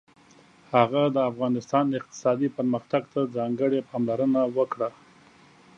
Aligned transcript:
هغه 0.75 1.01
د 1.15 1.17
افغانستان 1.31 1.85
اقتصادي 1.99 2.47
پرمختګ 2.57 3.03
ته 3.13 3.21
ځانګړې 3.35 3.79
پاملرنه 3.89 4.41
وکړه. 4.57 4.89